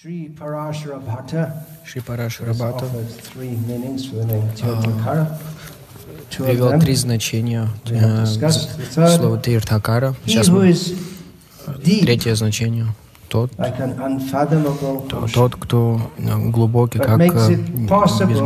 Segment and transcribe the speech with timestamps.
[0.00, 1.52] Шри Parashara Bhatta
[1.84, 5.26] Шри Парашара Бхатта offered three meanings for the name Tirthankara.
[6.30, 8.24] Two of привел три значения э,
[9.16, 10.14] слова Тиртхакара.
[10.24, 10.72] Сейчас мы-
[11.82, 12.86] третье значение.
[13.28, 13.50] Тот,
[15.34, 18.38] тот, кто э, глубокий, как э, без-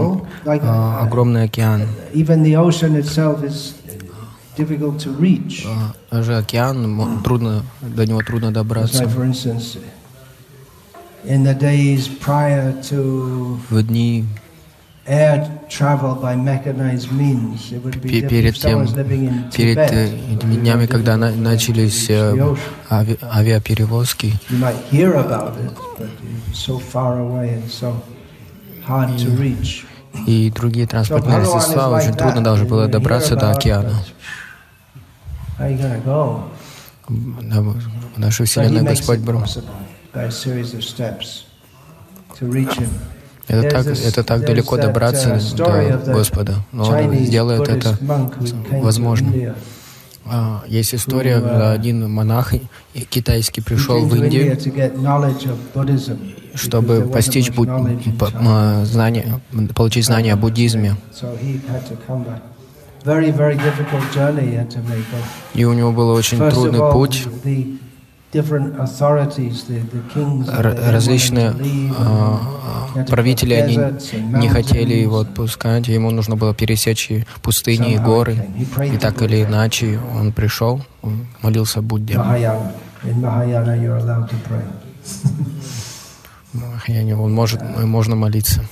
[0.47, 1.83] э, огромный океан.
[1.83, 2.19] Э,
[6.11, 9.05] Даже океан трудно, до него трудно добраться.
[9.05, 9.91] like, for instance, in the days prior
[10.97, 11.12] to
[13.71, 14.25] В дни
[18.29, 18.87] перед тем,
[19.53, 20.09] перед э,
[20.43, 22.35] днями, когда на- начались э,
[22.91, 24.35] ави- авиаперевозки,
[29.39, 29.85] reach.
[30.27, 33.93] и другие транспортные средства, очень трудно даже было добраться до океана.
[35.59, 36.43] but How are you going to go?
[37.43, 39.65] Да, в нашей But he Вселенной makes Господь it
[43.49, 45.57] Это так, это так далеко добраться uh,
[46.05, 47.99] до Господа, но Он сделает это
[48.71, 49.33] возможно.
[50.25, 52.55] А, Есть история, uh, когда один монах
[53.11, 54.57] китайский пришел в Индию,
[56.55, 59.41] чтобы постичь буд- знания,
[59.75, 60.97] получить знания о буддизме.
[65.55, 67.27] И у него был очень трудный путь.
[70.91, 71.51] Различные
[71.99, 72.39] а,
[72.95, 73.77] to правители, они
[74.39, 78.49] не хотели его отпускать, ему нужно было пересечь и пустыни и горы.
[78.85, 82.19] И так или иначе он пришел, он молился Будде.
[86.53, 88.63] Махаяне он может, можно молиться.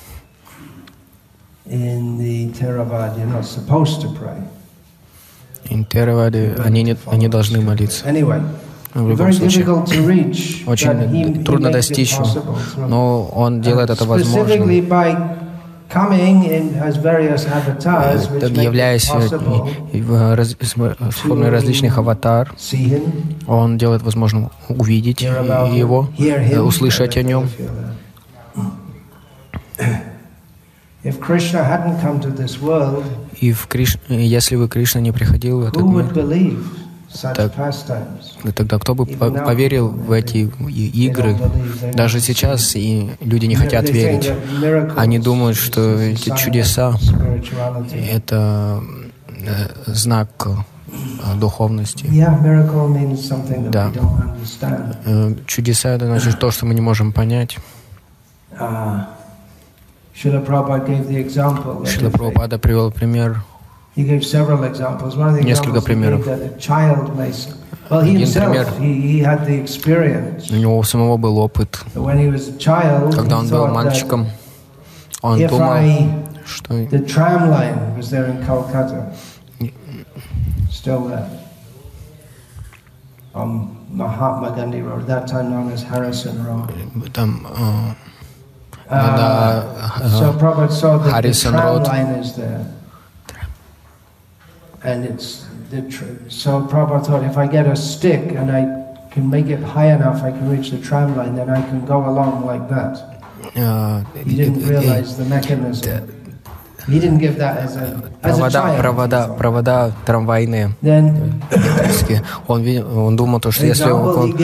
[5.64, 8.04] Интервады, они, не, они должны молиться.
[8.94, 9.66] В любом случае.
[10.66, 12.16] Очень трудно достичь,
[12.76, 14.68] но он делает это возможным.
[18.62, 19.18] являясь э,
[19.92, 22.52] в, форме различных аватар,
[23.48, 27.48] он делает возможным увидеть его, э, услышать о нем.
[33.40, 33.96] И в Криш...
[34.08, 36.06] если бы Кришна не приходил в этот мир,
[37.22, 37.52] Так.
[38.54, 41.36] тогда кто бы по- поверил в эти игры?
[41.92, 44.30] Даже сейчас и люди не хотят верить.
[44.96, 46.94] Они думают, что эти чудеса
[47.92, 48.82] это
[49.28, 50.50] э, знак э,
[51.36, 52.06] духовности.
[53.70, 53.92] Да.
[55.04, 57.58] Э, Чудеса это значит то, что мы не можем понять.
[58.52, 59.04] Uh,
[61.86, 63.42] Шила if- Прабхупада привел пример.
[63.99, 66.25] Несколько examples he примеров.
[66.25, 67.29] gave that a child may.
[67.29, 67.47] s-
[67.89, 68.67] Well, he Один himself, пример.
[68.79, 70.49] he, he had the experience.
[70.49, 71.79] У него у самого был опыт.
[71.93, 74.29] That when he was a child, Когда he он был thought мальчиком, that
[75.21, 76.09] он if думал, I,
[76.45, 79.13] что the tram line was there in Calcutta,
[80.71, 81.27] still there,
[83.33, 86.69] on Mahatma Gandhi Road, that time known as Harrison Road.
[87.13, 87.95] там э,
[88.87, 89.65] Uh, надо
[94.82, 98.64] And it's the tr- so Prabhupada thought if I get a stick and I
[99.12, 101.98] can make it high enough, I can reach the tram line, then I can go
[102.08, 102.96] along like that.
[103.54, 106.08] э, He didn't realize the mechanism.
[106.88, 108.78] He didn't give that as a as a провода, child.
[108.80, 110.70] провода, провода трамвайные.
[110.82, 111.40] Then.
[112.48, 112.64] Он,
[113.06, 114.36] он думал, то, что если, он, он-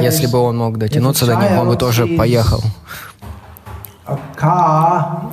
[0.00, 2.62] если бы он мог дотянуться до них, он бы тоже поехал.
[4.08, 5.32] a car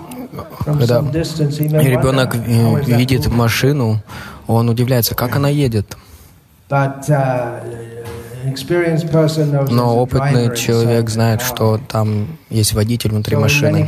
[0.65, 4.01] Когда ребенок э, видит машину,
[4.47, 5.97] он удивляется, как она едет.
[6.69, 7.93] Uh,
[9.69, 13.87] Но опытный человек знает, что там есть водитель внутри машины.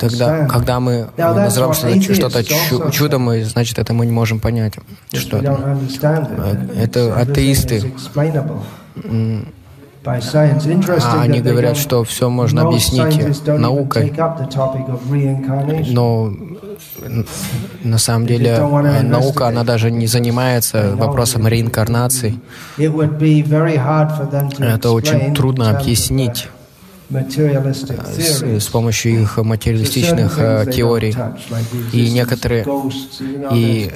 [0.00, 4.74] Тогда, когда мы называем что-то, atheists чу- чудом, и, значит, это мы не можем понять,
[5.12, 5.78] что это.
[6.38, 7.92] Э, это атеисты.
[10.08, 14.12] Они that they говорят, что все можно объяснить наукой.
[15.90, 16.32] Но
[17.82, 22.38] на самом деле э, наука, она даже не занимается вопросом реинкарнации.
[24.58, 26.48] Это очень трудно объяснить
[28.22, 31.12] с, с помощью их материалистичных they теорий.
[31.92, 32.62] И некоторые-
[33.54, 33.90] И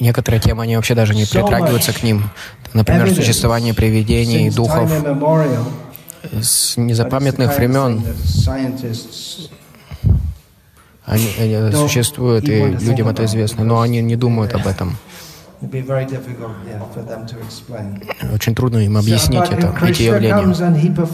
[0.00, 2.30] некоторые темы, они вообще даже не притрагиваются к ним.
[2.72, 4.90] Например, существование привидений, духов
[6.40, 8.02] с незапамятных времен.
[11.06, 12.56] Они, они существуют, и
[12.88, 14.96] людям это известно, но они не думают об этом.
[18.32, 20.46] Очень трудно им объяснить это, эти явления.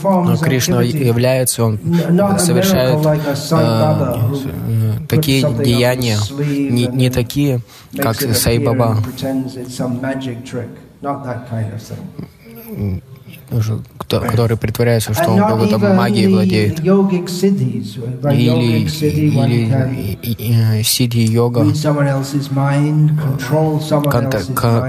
[0.02, 1.79] Но Кришна является, он
[2.38, 2.99] совершает
[3.52, 7.61] э, такие деяния, не, не такие,
[7.97, 8.99] как Сай Баба
[13.99, 16.81] который притворяется, что он какой-то магией владеет.
[16.81, 16.88] Или,
[20.23, 21.64] или сидhi-йога,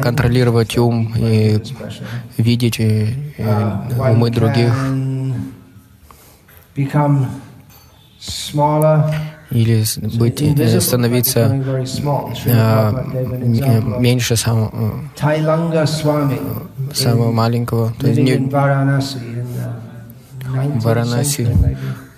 [0.02, 1.62] контролировать ум и
[2.38, 4.74] видеть умы других
[9.51, 9.83] или
[10.18, 11.39] быть, э, становиться
[12.45, 12.92] э,
[14.00, 14.71] меньше самого,
[16.94, 17.94] самого маленького.
[18.00, 18.38] То есть не,
[20.48, 21.48] в Варанаси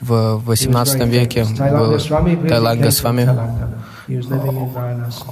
[0.01, 1.99] в 18 веке был
[2.47, 3.29] Тайланга с вами.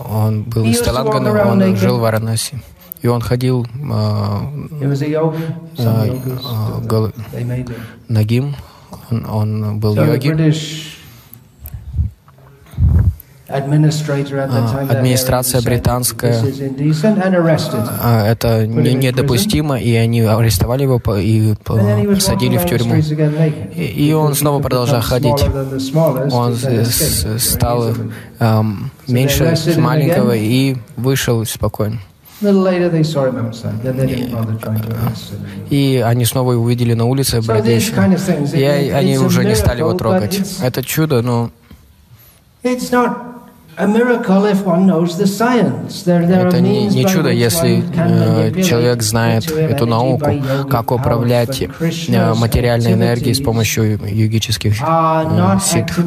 [0.10, 2.62] Он был из Тайланга, но он жил в Варанаси.
[3.02, 4.88] И он ходил э,
[5.78, 7.64] э,
[8.08, 8.56] нагим,
[9.10, 10.54] он, он был йоги.
[13.52, 16.42] Администрация британская,
[18.02, 22.96] а, это недопустимо, и они арестовали его и посадили в тюрьму.
[23.76, 25.44] И он снова продолжал ходить.
[26.32, 26.56] Он
[27.40, 27.94] стал
[29.08, 32.00] меньше маленького и вышел спокойно.
[35.70, 38.04] И они снова увидели на улице бродящего.
[38.56, 40.42] И они уже не стали его трогать.
[40.62, 41.52] Это чудо, но
[46.48, 50.26] это не, не чудо, если э, человек знает эту науку,
[50.70, 56.00] как управлять э, материальной энергией с помощью йогических э, ситх.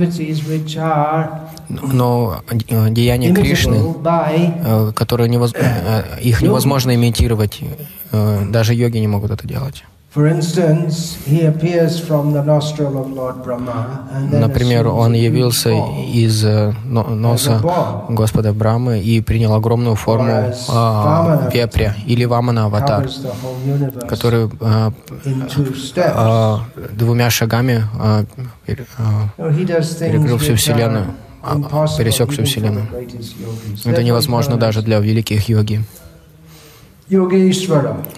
[1.68, 2.42] Но
[2.90, 5.52] деяния Кришны, э, которые невоз...
[5.54, 7.60] Э, их невозможно имитировать,
[8.12, 9.84] э, даже йоги не могут это делать.
[14.32, 17.60] Например, он явился из э, носа
[18.08, 20.52] Господа Брамы и принял огромную форму
[21.52, 23.08] вепря или вамана аватар,
[24.08, 24.92] который а,
[25.96, 26.60] а,
[26.92, 28.24] двумя шагами а,
[28.66, 31.06] перекрыл всю Вселенную,
[31.98, 32.86] пересек всю Вселенную.
[33.84, 35.82] Это невозможно даже для великих йоги.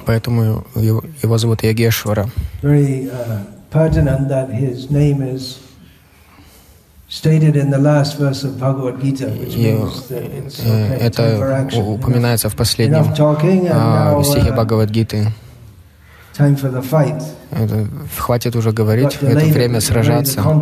[0.05, 2.29] Поэтому его, его зовут Йогешвара.
[2.62, 5.59] Very uh, pertinent that his name is
[7.09, 7.25] it's
[10.61, 15.32] okay, это упоминается в последнем uh, стихе Бхагавадгиты.
[16.39, 17.23] The fight.
[17.50, 17.87] Это,
[18.19, 20.43] хватит уже говорить, это время сражаться.
[20.43, 20.61] А,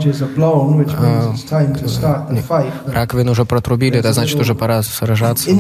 [2.87, 5.51] раковину уже протрубили, это значит уже пора сражаться.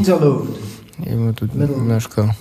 [0.98, 2.34] И мы тут немножко...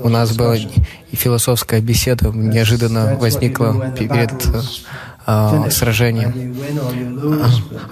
[0.00, 0.56] У нас была
[1.12, 4.32] философская беседа, неожиданно возникла перед
[5.26, 6.56] а, сражением.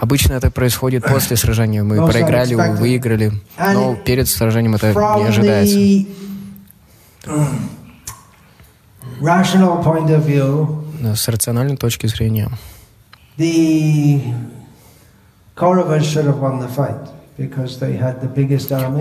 [0.00, 1.82] Обычно это происходит после сражения.
[1.82, 5.78] Мы проиграли, выиграли, но перед сражением это не ожидается.
[11.14, 12.48] С рациональной точки зрения,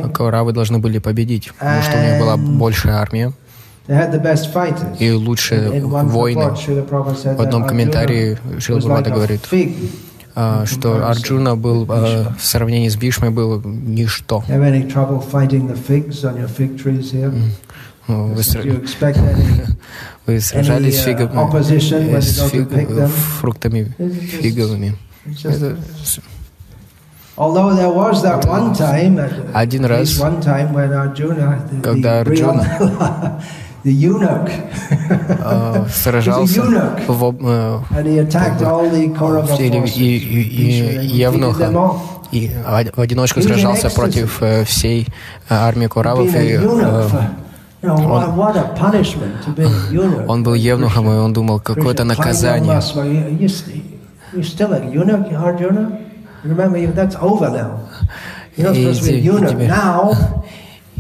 [0.10, 3.34] Кауравы должны были победить, потому что у них была большая армия.
[5.00, 6.56] и лучшие воины.
[6.56, 9.42] В одном комментарии Шрила Гурмата говорит,
[10.34, 14.44] а, что Арджуна был а, в сравнении с Бишмой был ничто.
[18.08, 18.42] Вы,
[20.26, 22.70] вы сражались с фигами, с фиг,
[23.40, 23.94] фруктами
[24.42, 24.96] фиговыми.
[25.44, 25.78] Это
[29.54, 30.22] один раз,
[31.82, 32.66] когда Арджуна
[35.44, 36.62] а, сражался
[37.08, 37.80] в, э,
[39.96, 41.96] и, Евнуха,
[42.32, 42.52] и
[42.96, 45.08] в одиночку сражался против э, всей
[45.50, 46.84] э, армии Куравов, и он,
[50.28, 52.80] он был евнухом, и он думал, какое-то наказание.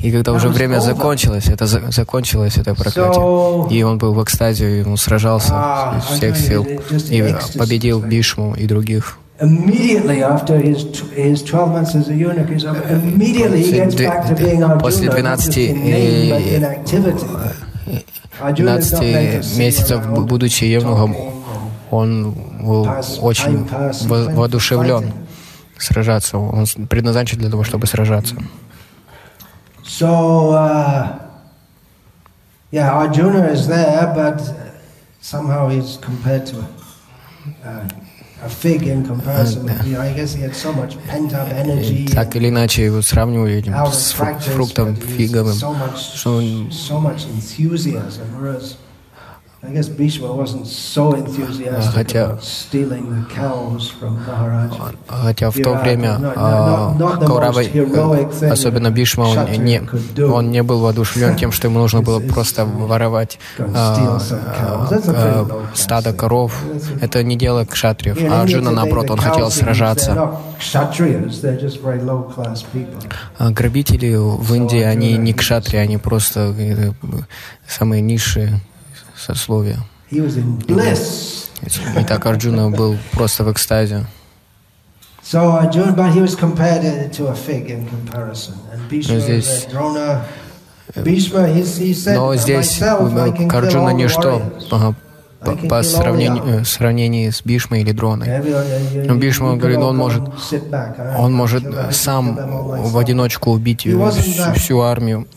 [0.01, 3.67] И, и когда уже время закончилось, это за, закончилось, это проклятие.
[3.69, 6.65] И он был в экстазе, и он сражался ah, из всех сил.
[6.65, 9.17] и победил Бишму и других.
[14.79, 15.55] После 12
[18.55, 21.15] 12 месяцев, будучи евнухом,
[21.91, 22.33] он
[22.63, 22.87] был
[23.21, 23.67] очень
[24.07, 25.13] воодушевлен
[25.83, 26.37] сражаться.
[26.37, 28.35] Он предназначен для того, чтобы сражаться.
[29.83, 31.19] So, uh,
[32.71, 34.41] yeah, Arjuna is there, but
[35.19, 36.65] somehow he's compared to
[37.65, 37.89] uh,
[42.13, 46.71] так или иначе его сравнивают с фруктом фиговым, что он
[51.93, 52.39] Хотя,
[55.07, 56.17] хотя в то время
[56.95, 57.69] Кауравы,
[58.49, 59.83] особенно Бишма, он не,
[60.19, 64.19] он не был воодушевлен тем, что ему нужно было просто воровать а,
[65.07, 66.59] а, стадо коров.
[66.99, 68.17] Это не дело кшатриев.
[68.31, 70.39] А Арджуна, наоборот, он хотел сражаться.
[73.37, 76.91] А грабители в Индии, они не кшатри, они просто э,
[77.67, 78.59] самые низшие
[79.21, 79.79] сословия.
[80.09, 84.05] И так Арджуна был просто в экстазе.
[85.23, 88.55] So Arjuna, but he was compared to a fig in comparison.
[88.73, 90.25] And Bhishma, здесь, Drona,
[90.95, 94.41] Bhishma, he, he said, но здесь к Арджуна ничто
[95.41, 98.27] по, по сравнению, сравнении с Бишмой или Дроной.
[99.05, 100.23] Но Бишма говорит, он может,
[101.17, 105.27] он может сам в одиночку убить всю, всю армию.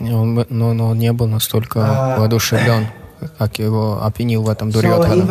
[0.00, 2.86] Он, но, но он не был настолько uh, воодушевлен,
[3.36, 5.26] как его опьянил в этом Дурьотхана.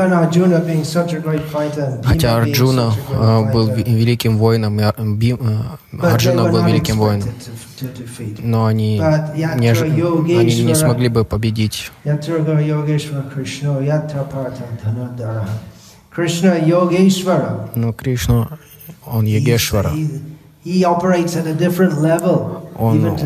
[2.03, 7.29] Хотя Арджуна uh, был великим воином, и Арджуна был великим воином,
[8.39, 8.97] но они
[9.55, 11.91] не, они не смогли бы победить.
[17.75, 18.49] Но Кришна,
[19.05, 19.91] он Йогешвара.
[22.77, 23.19] Он,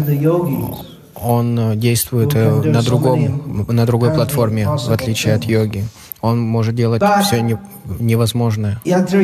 [1.16, 5.86] он э, действует э, на, другом, на другой платформе, в отличие от йоги.
[6.22, 7.58] Он может делать все не,
[8.00, 8.80] невозможное.
[8.84, 9.22] Ятра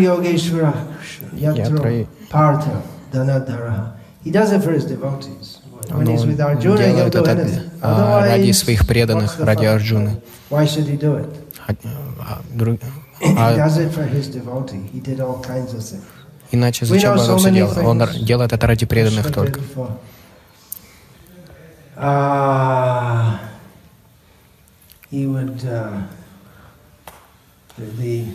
[5.94, 10.22] он делает это а, ради своих преданных, ради Арджуны.
[11.66, 11.74] А,
[12.20, 12.42] а,
[16.52, 17.88] Иначе зачем бы он все делал?
[17.88, 19.60] Он делает это ради преданных только.
[21.98, 23.40] Uh,
[25.10, 26.02] he would, uh,
[27.78, 28.26] the,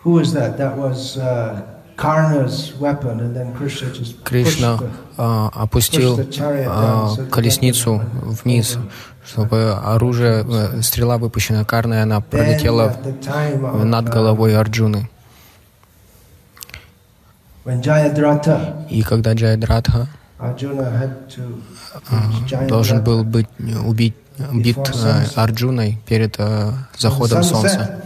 [0.00, 0.58] who was that?
[0.58, 1.62] That was uh,
[1.96, 4.80] Karna's weapon, and then Krishna just Кришна
[5.16, 8.02] uh, опустил uh, колесницу
[8.42, 8.76] вниз,
[9.24, 10.44] чтобы оружие,
[10.82, 12.96] стрела, выпущенная Карной, она пролетела
[13.84, 15.08] над головой Арджуны.
[18.90, 20.08] И когда Джайадратха
[22.68, 23.48] должен был быть
[23.84, 24.14] убить,
[24.52, 28.02] убит э, Арджуной перед э, заходом солнца.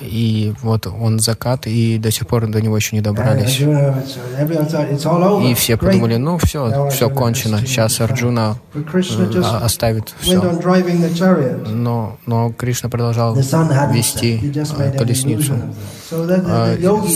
[0.00, 3.60] И вот он закат, и до сих пор до него еще не добрались.
[3.60, 7.58] И все подумали, ну все, все кончено.
[7.58, 10.40] Сейчас Арджуна э, оставит все.
[11.68, 14.52] Но, но Кришна продолжал вести
[14.98, 15.54] колесницу.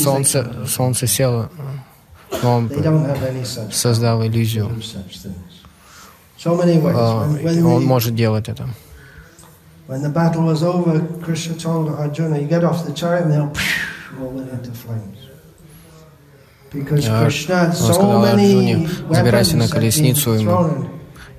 [0.02, 1.50] Солнце, солнце село
[2.42, 2.70] он
[3.70, 4.70] создал иллюзию.
[6.44, 8.68] Он может делать это.
[9.88, 13.52] When the battle was over, Krishna told Arjuna, you get off the chariot and they'll
[14.18, 15.16] roll it into flames.
[16.72, 20.88] Because Krishna had so many забирайся на колесницу ему,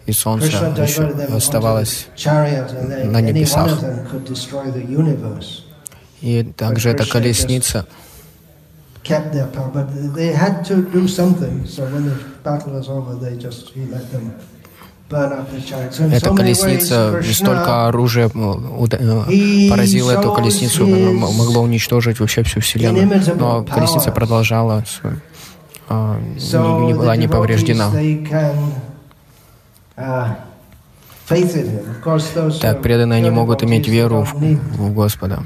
[0.06, 3.84] и солнце еще оставалось на небесах.
[6.22, 7.86] И также эта колесница
[9.08, 11.66] kept their power, but they had to do something.
[11.66, 14.26] So when the battle was over, they just he let them
[15.10, 23.10] эта колесница, столько оружия поразило эту колесницу, могло уничтожить вообще всю Вселенную.
[23.36, 24.84] Но колесница продолжала,
[25.90, 27.90] не была не повреждена.
[32.62, 35.43] Так, преданные они могут иметь веру в, в Господа.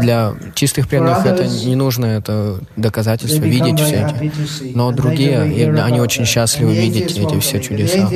[0.00, 4.74] Для чистых преданных это не нужно, это доказательство, видеть все эти.
[4.74, 8.08] Но другие, они очень счастливы видеть эти все чудеса.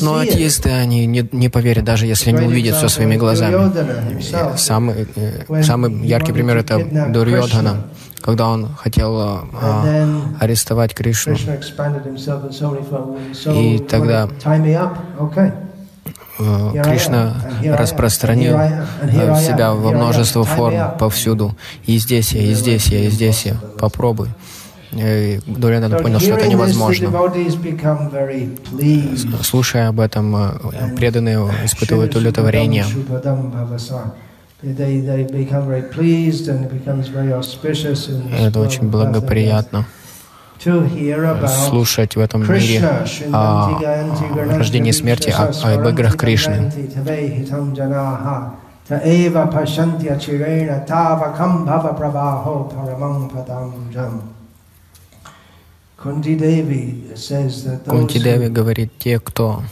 [0.00, 3.72] Но атеисты, они не, не поверят, даже если не увидят все своими глазами.
[4.56, 6.78] Самый, э, самый яркий пример— это
[7.12, 7.84] Дурьодхана
[8.24, 9.44] когда он хотел а,
[10.40, 11.34] арестовать Кришну.
[13.54, 14.30] И тогда
[16.38, 18.86] э, Кришна распространил э,
[19.46, 21.54] себя во множество форм повсюду.
[21.84, 23.56] И здесь я, и здесь я, и здесь я.
[23.78, 24.30] Попробуй.
[24.92, 27.10] И Дурьодана понял, что это невозможно.
[29.42, 32.86] Слушая об этом, э, преданные испытывают удовлетворение.
[38.40, 39.86] Это очень благоприятно
[41.68, 42.82] слушать в этом мире
[43.32, 43.78] о
[44.56, 46.72] рождении и смерти, о, об играх Кришны.
[57.86, 59.62] Кунти Деви говорит, те, кто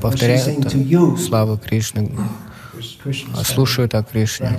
[0.00, 2.10] повторяют славу Кришны,
[3.44, 4.58] слушают о Кришне,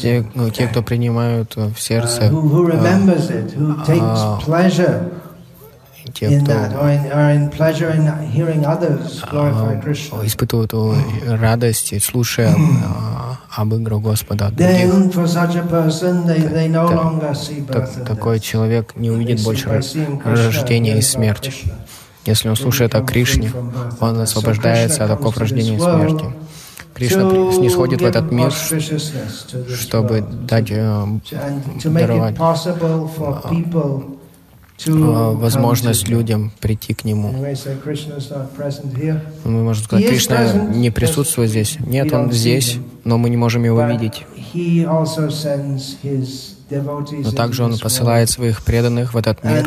[0.00, 5.10] те, ну, те, кто принимают в сердце, uh, who remembers it, who takes pleasure
[6.12, 6.52] те, кто
[10.24, 10.72] испытывают
[11.26, 12.54] радость, слушая
[13.54, 15.12] об играх Господа от других.
[18.06, 19.68] Такой человек не увидит больше
[20.24, 21.52] рождения и смерти.
[22.24, 23.52] Если он слушает о Кришне,
[24.00, 26.26] он освобождается от оков рождения и смерти.
[26.94, 28.52] Кришна снисходит в этот мир,
[29.74, 31.06] чтобы дать, э,
[31.84, 32.36] даровать
[34.86, 37.32] возможность людям прийти к Нему.
[39.44, 41.78] Мы можем сказать, Кришна не присутствует здесь.
[41.80, 44.24] Нет, Он здесь, но мы не можем Его видеть.
[46.80, 49.66] Но также Он посылает своих преданных в этот мир,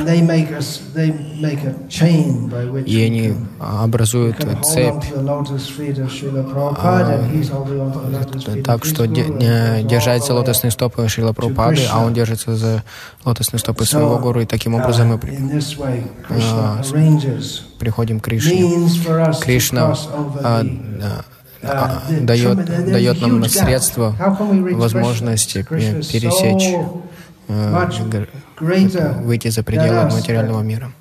[2.85, 5.05] и они образуют цепь,
[6.77, 7.24] а,
[8.63, 12.83] так что держать за лотосные стопы Шрила Прабхупады, а он держится за
[13.24, 15.19] лотосные стопы своего гуру, и таким образом мы
[16.29, 16.81] а,
[17.79, 18.89] приходим к Кришне.
[19.41, 19.95] Кришна
[22.22, 24.15] дает, дает нам средства,
[24.74, 26.75] возможности пересечь,
[27.48, 27.88] э,
[29.24, 30.91] выйти за пределы материального мира.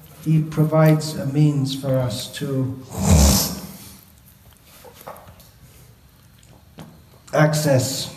[7.35, 8.09] access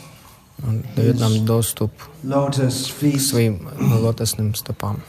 [0.65, 1.91] он дает нам доступ
[2.23, 4.99] к своим лотосным стопам.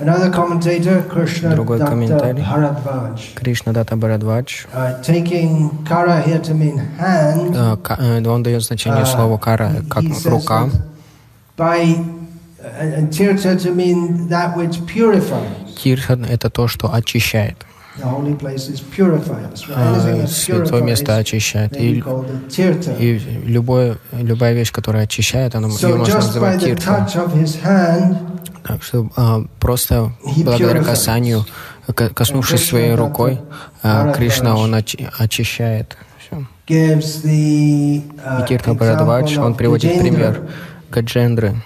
[1.51, 2.45] Другой комментарий.
[3.35, 4.67] Кришна Дата Бхарадвадж.
[4.73, 5.03] Uh,
[7.83, 10.69] uh, он дает значение uh, слова кара как рука.
[15.83, 17.57] Тиртха— это то, что очищает.
[19.75, 21.77] А, святое место очищает.
[21.77, 22.03] И,
[22.99, 26.97] и любое, любая вещь, которая очищает, она, ее можно называть тиртхой.
[28.65, 30.13] Так что а, просто
[30.45, 31.45] благодаря касанию,
[32.15, 33.41] коснувшись своей рукой,
[33.83, 35.97] а, Кришна, он очищает.
[36.19, 36.47] Все.
[37.25, 38.03] И
[38.49, 40.49] Тиртха Бхарадвадж, он приводит пример
[40.91, 41.63] Гаджендры,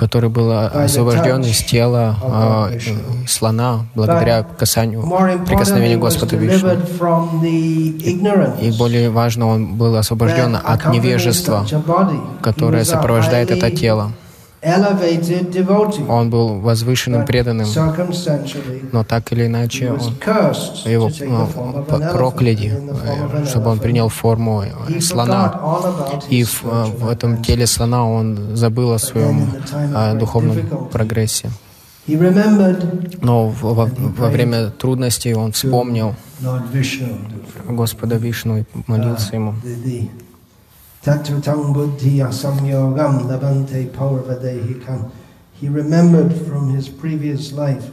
[0.00, 2.78] который был освобожден из тела э,
[3.28, 5.02] слона благодаря касанию,
[5.46, 6.70] прикосновению Господа Вишну.
[8.62, 11.66] И более важно, он был освобожден от невежества,
[12.40, 14.12] которое сопровождает это тело.
[16.08, 17.66] Он был возвышенным преданным,
[18.92, 20.00] но так или иначе он,
[20.84, 25.60] его ну, прокляли, э, чтобы он принял форму э, слона.
[26.28, 29.50] И в, э, в этом теле слона он забыл о своем
[29.94, 31.50] о духовном прогрессе.
[33.22, 36.14] Но во, во время трудностей он вспомнил
[37.66, 39.54] Господа Вишну и молился ему.
[41.03, 45.11] Tattvatang buddhi asamyogam labante paurvadehikam.
[45.53, 47.91] He remembered from his previous life.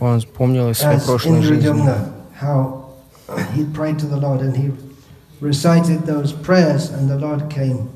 [0.00, 1.90] Он вспомнил из своей прошлой жизни.
[2.40, 2.84] How
[3.54, 4.72] he prayed to the Lord and he
[5.40, 7.88] recited those prayers and the Lord came.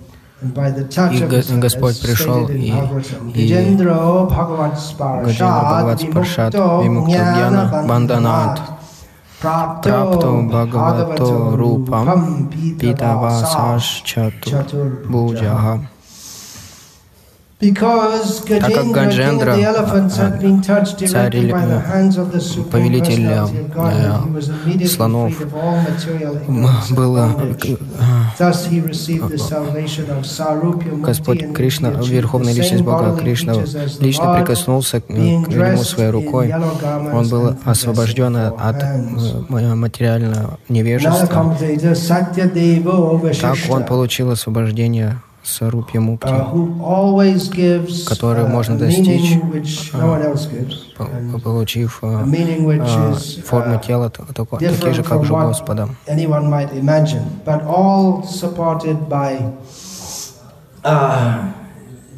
[0.42, 2.72] И Господь пришел и,
[3.34, 8.60] и Гаджендра Бхагават Спаршат Вимуктагьяна Банданат
[9.41, 12.21] प्राप्तो भगवतो रूपं
[12.79, 15.65] पीतवासाश्चतुर्भुजः
[17.59, 19.55] Так как Гаджендра,
[21.07, 21.51] царь или
[22.69, 25.33] повелитель э, слонов,
[26.91, 27.17] был
[31.01, 33.55] Господь Кришна, Верховная Личность Бога Кришна,
[34.01, 36.53] лично прикоснулся к нему своей рукой.
[37.11, 41.57] Он был освобожден от э, материального невежества.
[43.41, 46.27] Так он получил освобождение Сарупья Мукти,
[48.05, 49.39] который можно достичь,
[51.43, 52.01] получив
[53.45, 55.89] форму тела, такие же, как же Господа.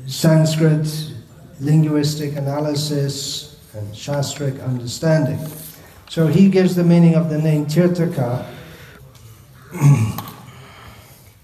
[0.10, 0.88] Sanskrit
[1.62, 5.40] linguistic analysis and Shastric understanding.
[6.10, 8.46] So he gives the meaning of the name Tirthaka.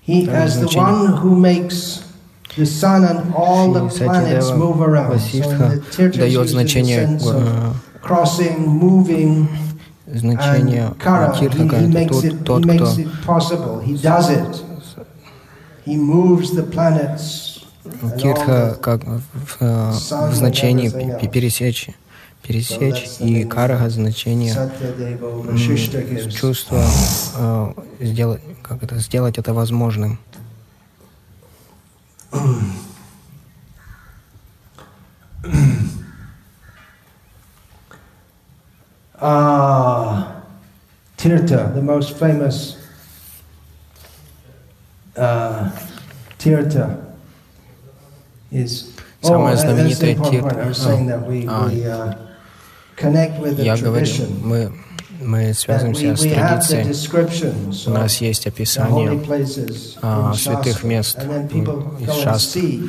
[0.04, 2.04] he, as the one who makes
[2.56, 5.18] the sun and all the planets move around.
[5.18, 7.18] So the дает значение
[8.02, 9.48] crossing, moving,
[10.06, 10.92] значение
[11.38, 14.64] Тиртака — это тот, кто He does it.
[15.84, 17.50] He moves the planets
[18.18, 20.88] Киртха как в, в значении
[21.28, 21.90] пересечь,
[22.45, 24.53] Пересечь, и карага значение
[26.31, 26.83] чувство
[27.99, 30.19] сделать, как это, сделать это возможным.
[39.17, 40.43] Ah,
[41.17, 42.75] Tirtha, the most famous
[45.15, 45.71] uh,
[46.37, 46.99] Tirtha.
[49.21, 50.73] Самая знаменитая тирта.
[53.01, 54.07] Я говорю,
[54.43, 54.71] мы,
[55.21, 57.87] мы связываемся с традицией.
[57.87, 59.21] У нас есть описание
[60.01, 61.19] а, святых мест
[61.99, 62.81] из шастры.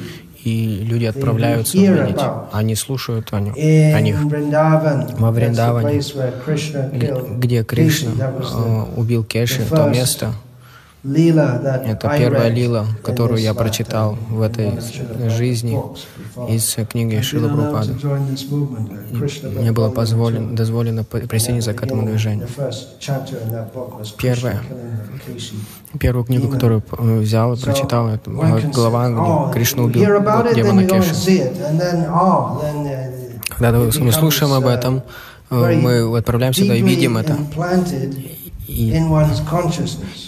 [0.44, 2.20] И люди отправляются увидеть.
[2.52, 4.16] Они слушают о, них, о них.
[5.18, 6.00] Во Вриндаване,
[7.38, 10.32] где Кришна а, убил Кеши, то место,
[11.06, 14.72] это первая лила, которую я прочитал в этой
[15.28, 15.80] жизни
[16.48, 17.94] из книги Шила Прупады.
[19.58, 22.48] Мне было позволено, дозволено присоединиться к этому движению.
[24.18, 24.60] Первая,
[25.98, 26.82] первую книгу, которую
[27.20, 30.02] взял и прочитал, это глава, где Кришна убил
[30.54, 31.52] демона Кеши.
[33.48, 35.02] Когда мы слушаем об этом,
[35.50, 37.36] мы отправляемся туда и видим это.
[38.68, 38.92] И,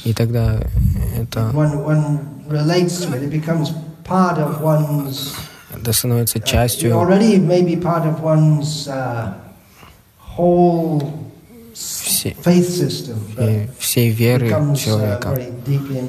[0.05, 0.61] и тогда
[1.16, 1.51] это
[5.74, 6.94] это становится частью
[11.74, 12.35] все,
[13.79, 15.38] всей веры человека.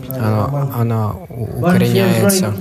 [0.10, 2.54] Она, она укореняется,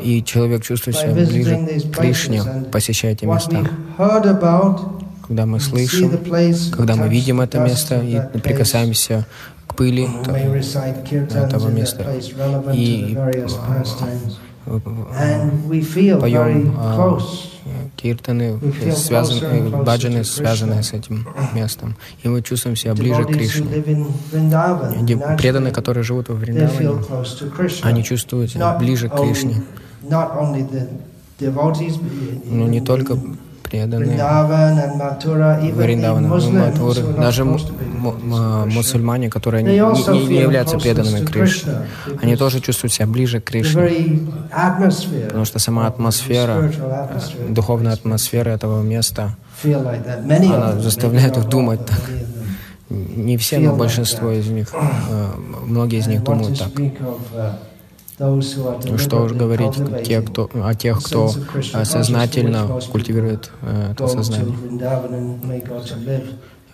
[0.00, 1.56] и человек чувствует себя ближе
[1.90, 3.64] к Кришне, посещая эти места
[5.26, 6.10] когда мы слышим,
[6.70, 9.26] когда мы видим это место и прикасаемся
[9.66, 10.08] к пыли
[11.34, 12.04] этого места
[12.74, 13.16] и
[16.20, 17.18] поем а,
[17.96, 18.60] киртаны,
[18.94, 21.96] связанные, баджаны, связанные с этим местом.
[22.22, 23.66] И мы чувствуем себя ближе к Кришне.
[25.36, 27.02] Преданные, которые живут во Вриндаване,
[27.82, 29.62] они чувствуют себя ближе к Кришне.
[32.44, 33.18] Но не только
[33.72, 34.18] преданные
[35.72, 41.72] Вриндавана, Матуры, даже мусульмане, которые не, не, не являются преданными Кришне,
[42.20, 46.70] они тоже чувствуют себя ближе к Кришне, потому что сама атмосфера,
[47.48, 52.00] духовная атмосфера этого места, она заставляет их думать так.
[52.90, 55.26] Не все, но большинство из них, э,
[55.64, 56.70] многие из них думают так.
[58.98, 61.28] Что уж говорить те, кто, о тех, кто
[61.84, 64.54] сознательно культивирует э, это сознание.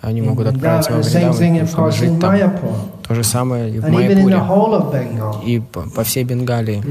[0.01, 2.37] Они могут отправиться во Вриндаван, чтобы жить там.
[3.07, 4.37] То же самое и в Майяпуре,
[5.45, 6.83] и по, по всей Бенгалии.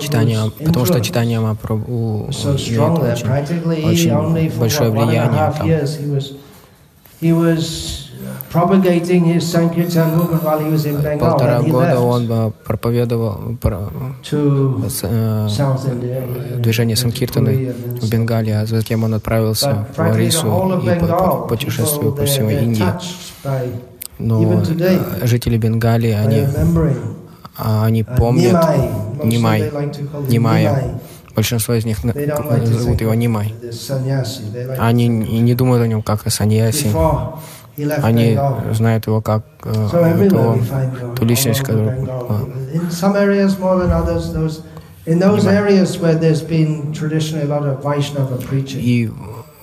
[0.00, 5.68] Читание, потому что читание Махапрабху имеет очень, очень большое влияние там.
[11.18, 13.56] Полтора года он э, проповедовал
[14.32, 15.48] э,
[16.58, 22.84] движение Санкиртаны в Бенгалии, а затем он отправился в Орису и путешествовал по всей Индии.
[24.18, 26.46] Но э, жители Бенгалии, они,
[27.58, 28.56] а, они помнят
[29.22, 29.70] Нимай,
[30.28, 31.00] Нимая.
[31.34, 33.54] Большинство из них зовут его Нимай.
[34.78, 36.88] Они не думают о нем как о саньяси.
[38.02, 38.38] Они
[38.72, 40.58] знают его как э, ту,
[41.14, 42.08] ту личность, которую...
[48.78, 49.10] И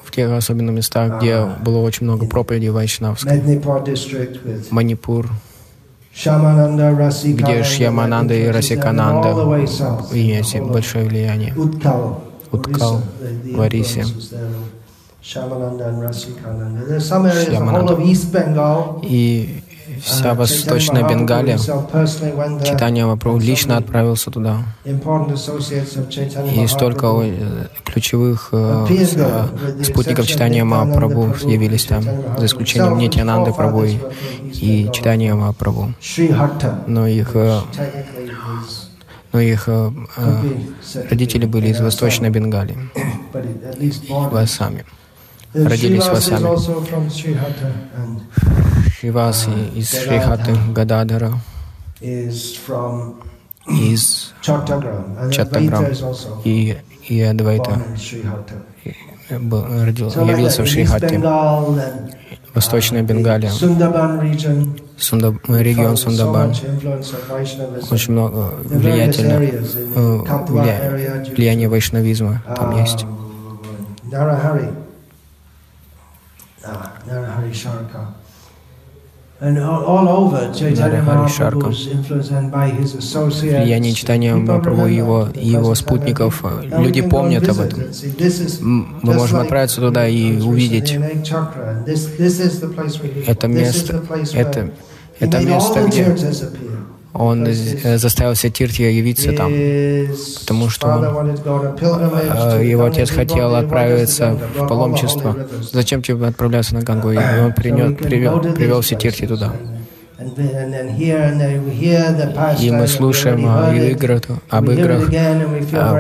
[0.04, 3.42] в тех особенно местах, где uh, было очень много проповедей вайшнавской,
[4.70, 5.28] Манипур,
[6.14, 9.32] где Шьямананда и Расикананда
[10.12, 11.54] имеют большое влияние.
[12.52, 13.02] Уткал
[15.24, 15.92] Шьямананда.
[19.04, 19.64] И
[20.02, 21.58] вся восточная Бенгалия.
[21.58, 24.58] Читание Махапрабху лично отправился туда.
[24.84, 32.04] И столько э, ключевых э, э, спутников читания Махапрабху явились там,
[32.38, 33.88] за исключением Нитянанды Прабhu
[34.44, 35.94] и читания Махапрабху.
[36.88, 37.36] Но их
[39.32, 39.92] но их э,
[41.10, 42.78] родители были из Восточной Бенгалии,
[44.10, 44.86] в Ассаме
[45.54, 46.50] родились в Асаме.
[49.00, 51.34] Шивас из Шрихаты Гададара,
[52.02, 52.60] из
[54.42, 55.86] Чаттаграм
[56.44, 57.82] и, и Адвайта
[59.30, 61.22] родил, явился в Шрихате.
[62.54, 66.54] Восточная Бенгалия, Сунда, регион Сундабан,
[67.90, 69.40] очень много влиятельно,
[70.48, 73.08] влия, влияние вайшнавизма там есть.
[76.64, 78.14] Нарахари Sharka.
[83.42, 87.84] Влияние читания Махапрабху и его, его спутников, люди помнят об этом.
[88.62, 90.94] Мы можем отправиться туда и увидеть.
[93.28, 94.02] это место,
[94.34, 94.70] это,
[95.20, 96.16] это место, где
[97.14, 97.48] он
[97.98, 99.52] заставил все Тиртия явиться там,
[100.40, 105.36] потому что он, э, его отец хотел отправиться в паломничество.
[105.72, 107.12] Зачем тебе отправляться на Гангу?
[107.12, 109.54] И он принес, привел, привел все Тирти туда.
[112.60, 115.06] И мы слушаем о играх, об играх,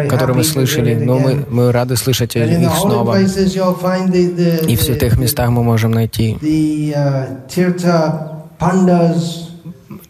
[0.10, 3.19] которые мы слышали, но мы, мы рады слышать их снова.
[3.19, 6.38] И в святых местах мы можем найти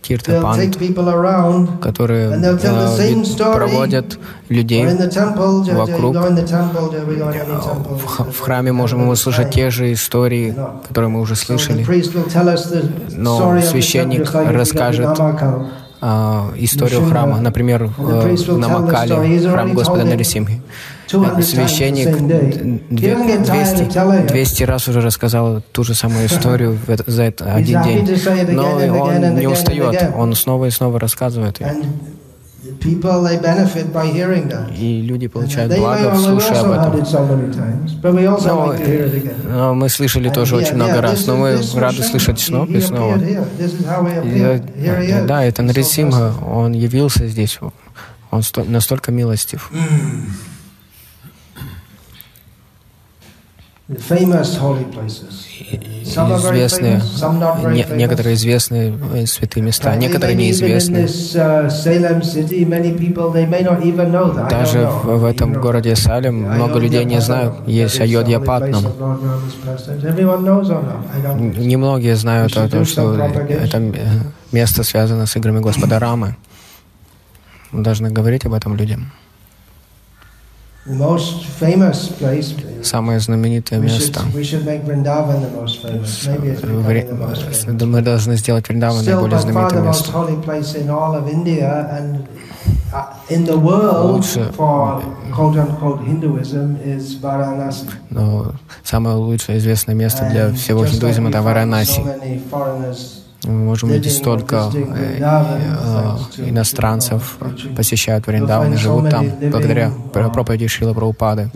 [0.03, 0.77] Киртапанд,
[1.81, 4.85] которые э, проводят людей
[5.71, 6.15] вокруг.
[6.15, 10.55] В, в храме можем мы слышать те же истории,
[10.87, 11.85] которые мы уже слышали.
[13.11, 15.17] Но священник расскажет
[16.05, 20.61] а, историю храма, например, в Намакале, храм Господа Нарисимхи.
[21.07, 22.17] Священник
[22.89, 28.07] 200, 200 раз уже рассказал ту же самую историю за это один день.
[28.51, 31.73] Но он не устает, он снова и снова рассказывает ее.
[34.77, 37.03] И люди получают благо, слушая об этом.
[38.01, 38.37] Но,
[39.49, 43.17] но мы слышали тоже очень много раз, но мы рады слышать снова и снова.
[43.17, 44.61] И,
[45.27, 47.59] да, это Нарисимха, он явился здесь,
[48.31, 49.69] он настолько милостив.
[56.37, 57.01] Известные,
[57.73, 61.05] не, некоторые известные э, святые места, некоторые неизвестные.
[61.05, 61.69] Uh,
[64.49, 68.85] Даже в, в этом городе Салем много людей не знают, есть Айодья Патнам.
[71.57, 73.93] Немногие знают о том, что это
[74.53, 76.37] место связано с играми Господа Рамы.
[77.71, 79.11] Мы должны говорить об этом людям.
[82.83, 84.19] Самое знаменитое место.
[87.85, 90.13] Мы должны сделать Вриндаван наиболее знаменитым местом.
[94.11, 94.51] Лучше,
[98.09, 102.01] но самое лучшее известное место для всего хиндуизма— это Варанаси.
[103.45, 104.69] Мы можем видеть столько
[106.37, 107.37] иностранцев
[107.75, 111.49] посещают Вриндаван и живут там благодаря проповеди Шрила Прабхупады.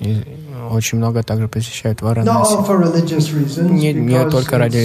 [0.00, 0.22] И
[0.70, 2.54] очень много также посещают Варанаси.
[3.62, 4.78] Не, не только ради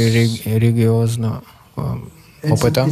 [0.46, 1.44] религиозного
[1.76, 1.82] э,
[2.44, 2.88] опыта.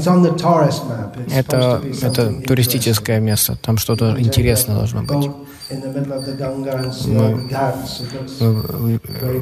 [1.31, 5.29] Это, это туристическое место, там что-то интересное должно быть.
[8.39, 8.99] Мы,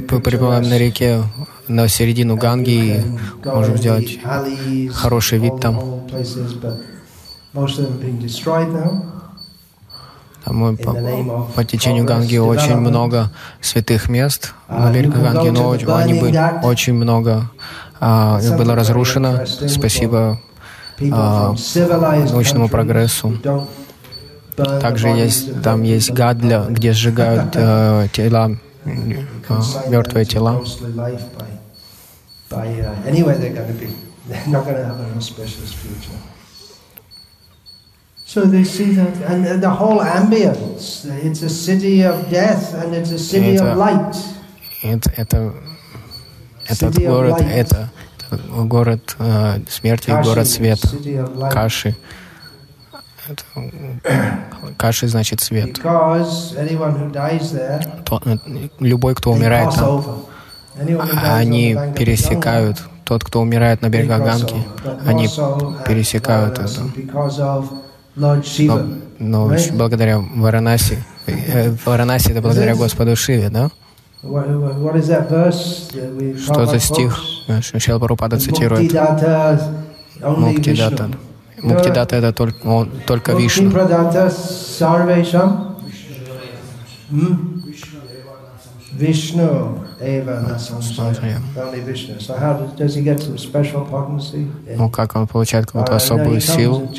[0.07, 1.23] мы приплываем на реке
[1.67, 3.03] на середину Ганги и
[3.45, 4.19] можем сделать
[4.93, 6.07] хороший вид там.
[10.45, 10.93] Там по,
[11.55, 14.53] по течению Ганги очень много святых мест.
[14.67, 17.49] На берегах Ганги, но они были очень много
[18.57, 19.45] было разрушено.
[19.45, 20.39] Спасибо
[21.11, 21.53] а,
[22.31, 23.37] научному прогрессу.
[24.55, 28.51] Также есть, там есть гадля, где сжигают э, тела,
[28.85, 29.23] э,
[29.87, 30.61] мертвые тела.
[44.83, 45.53] Это, это,
[46.67, 47.89] этот город, это,
[48.29, 50.89] это город э, смерти и город света,
[51.51, 51.95] Каши.
[54.77, 55.79] Каши значит свет.
[58.05, 58.21] То,
[58.79, 60.03] любой, кто умирает там,
[61.23, 64.65] они пересекают, тот, кто умирает на берегах Ганги,
[65.05, 65.27] они
[65.87, 66.81] пересекают это.
[68.15, 68.83] Но,
[69.19, 73.71] но благодаря Варанаси, э, Варанаси это благодаря Господу Шиве, да?
[76.37, 77.19] Что за стих?
[77.61, 78.93] Шрила Парупада цитирует.
[80.21, 81.09] Муктидата.
[81.61, 83.71] Муктидата это только, он, только Вишну.
[88.93, 90.57] Vishnu Eva?
[94.77, 96.89] Ну, как он получает какую-то особую силу?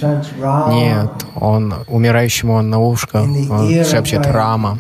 [0.71, 4.79] Нет, он умирающему он на ушко он шепчет Рама.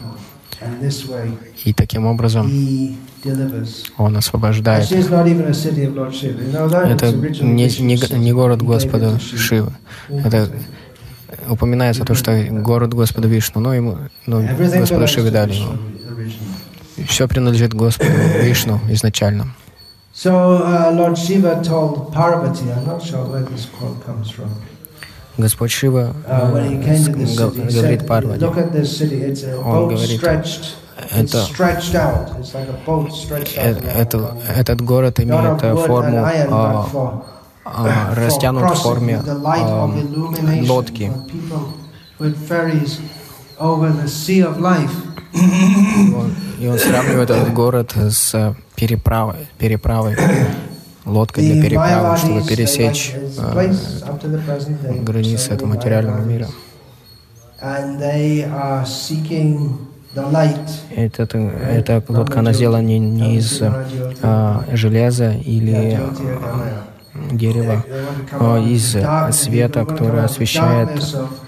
[1.64, 2.50] И таким образом
[3.96, 4.92] он освобождает.
[4.92, 5.12] Это
[7.42, 9.72] не, не, не город Господа Шивы.
[10.09, 10.50] Это
[11.48, 15.72] упоминается то, что город Господа Вишну, но ему, но Господа Шивы дали ему.
[17.09, 18.11] Все принадлежит Господу
[18.42, 19.55] Вишну изначально.
[20.16, 20.85] Uh.
[25.37, 26.53] Господь Шива uh,
[27.72, 28.44] говорит Парвати.
[28.44, 30.20] Он говорит,
[33.57, 36.87] это, это, этот город имеет форму а,
[37.64, 39.90] а, растянут в форме а,
[40.62, 41.12] лодки.
[46.61, 50.16] И он сравнивает этот город с переправой, переправой
[51.04, 53.74] лодкой для переправы, чтобы пересечь э,
[55.02, 56.48] границы этого материального мира.
[60.14, 63.61] Это, эта лодка, она сделана не, не из
[64.22, 66.00] а, железа или
[67.33, 67.85] дерева,
[68.33, 68.96] а из
[69.37, 71.03] света, который освещает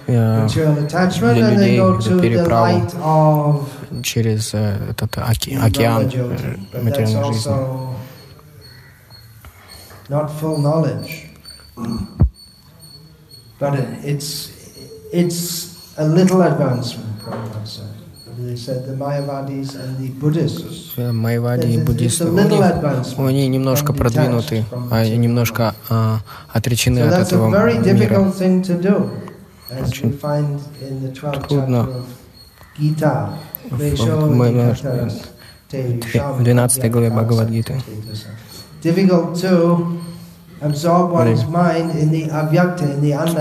[0.09, 3.69] а, для людей эту переправу
[4.03, 6.05] через этот оке, океан
[6.83, 7.53] материальной жизни.
[10.09, 11.27] Not full knowledge,
[13.59, 13.75] but
[14.05, 14.53] it's
[15.13, 17.19] it's a little advancement.
[17.25, 17.96] Prabhupada said.
[21.13, 22.25] Майявади и буддисты,
[23.27, 26.21] они немножко продвинуты, а немножко а,
[26.53, 28.33] отречены от этого мира.
[29.83, 30.13] Очень
[31.49, 31.89] трудно.
[36.39, 37.83] В 12 главе Бхагавадгиты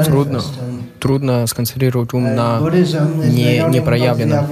[0.03, 0.41] Трудно,
[0.99, 4.45] трудно сконцентрировать ум на не, непроявленном,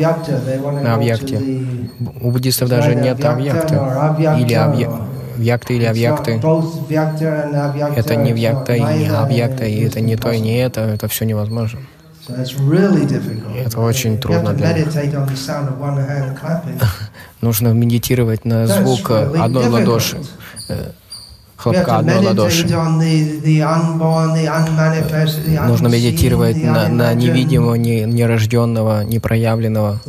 [0.81, 1.41] на объекте.
[2.21, 3.75] У буддистов даже нет объекта
[4.39, 6.39] или объекты или объекты.
[7.97, 11.25] Это не объекта и не объекта, и это не то и не это, это все
[11.25, 11.79] невозможно.
[13.65, 14.87] Это очень трудно для них.
[17.41, 20.17] Нужно медитировать на звук одной ладоши
[22.27, 22.67] ладоши.
[25.67, 29.99] Нужно медитировать на, на невидимого, не, нерожденного, непроявленного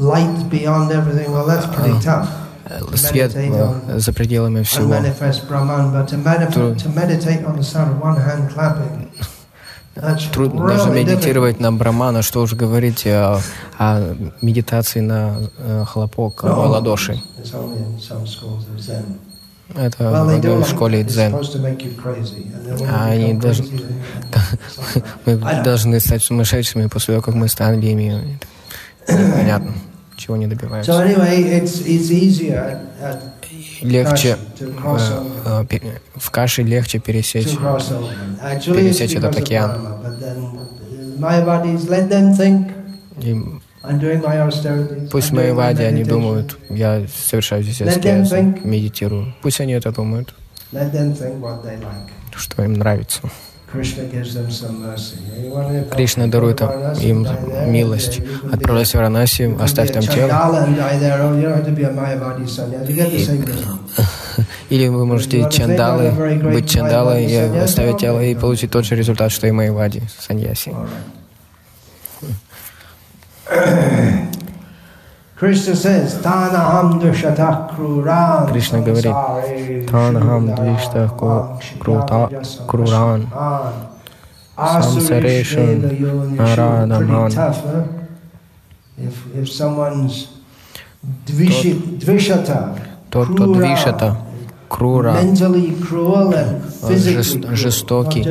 [2.97, 4.89] свет э, за пределами всего.
[10.33, 13.39] Трудно даже медитировать на брамана, что уж говорить о,
[13.79, 17.23] о медитации на э, хлопок ладоши.
[19.75, 21.35] Это в школе дзен.
[22.89, 23.67] А они должны...
[25.27, 28.39] мы должны стать сумасшедшими после того, как мы стали ими.
[29.07, 29.73] Понятно,
[30.17, 30.93] чего не добиваемся.
[33.83, 37.57] Легче э, э, в каше легче пересечь,
[38.67, 39.79] пересечь этот океан.
[43.21, 43.45] И
[45.11, 49.35] Пусть мои вади, они думают, я совершаю здесь аскезу, медитирую.
[49.43, 50.35] Пусть они это думают,
[52.35, 53.21] что им нравится.
[55.91, 56.61] Кришна дарует
[57.01, 57.27] им
[57.67, 58.21] милость.
[58.53, 60.69] Отправляйся в Варанаси, оставь там тело.
[64.71, 69.47] Или вы можете чандалы, быть чандалой и оставить тело и получить тот же результат, что
[69.47, 70.73] и мои вади, саньяси.
[78.51, 81.11] Кришна говорит, Танахам Двишта
[82.69, 83.29] Круран
[84.57, 87.33] Самсарешун Нарадаман.
[93.11, 94.17] Тот, кто двишата,
[94.69, 95.17] крура,
[97.53, 98.23] жестокий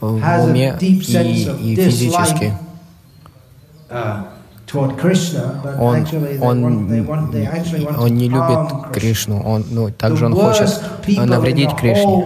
[0.00, 2.54] в уме и, и физически.
[5.78, 6.06] Он,
[6.40, 7.08] он,
[7.98, 10.68] он не любит Кришну, он, ну, также он хочет
[11.06, 12.24] навредить Кришне.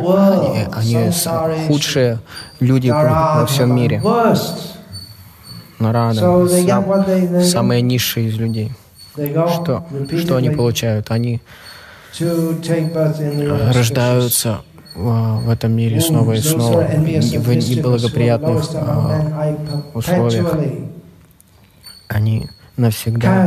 [0.72, 1.12] Они, они
[1.68, 2.18] худшие
[2.58, 4.02] люди во всем мире.
[5.78, 8.72] Нарада, сам, самые низшие из людей.
[9.14, 9.84] Что,
[10.18, 11.10] что они получают?
[11.10, 11.40] Они
[13.74, 14.60] рождаются
[14.94, 18.64] в этом мире снова и снова в неблагоприятных
[19.94, 20.56] условиях
[22.12, 23.46] они навсегда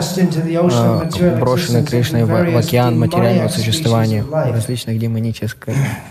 [1.19, 5.57] э, брошены Кришной в, в океан материального существования, в различных демонических,